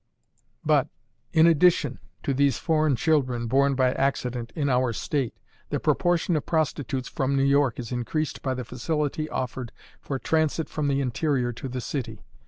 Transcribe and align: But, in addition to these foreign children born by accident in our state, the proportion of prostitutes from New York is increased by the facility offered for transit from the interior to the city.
But, 0.65 0.87
in 1.31 1.45
addition 1.45 1.99
to 2.23 2.33
these 2.33 2.57
foreign 2.57 2.95
children 2.95 3.45
born 3.45 3.75
by 3.75 3.93
accident 3.93 4.51
in 4.55 4.67
our 4.67 4.93
state, 4.93 5.37
the 5.69 5.79
proportion 5.79 6.35
of 6.35 6.43
prostitutes 6.43 7.07
from 7.07 7.35
New 7.35 7.43
York 7.43 7.77
is 7.77 7.91
increased 7.91 8.41
by 8.41 8.55
the 8.55 8.65
facility 8.65 9.29
offered 9.29 9.71
for 10.01 10.17
transit 10.17 10.69
from 10.69 10.87
the 10.87 11.01
interior 11.01 11.53
to 11.53 11.67
the 11.69 11.81
city. 11.81 12.23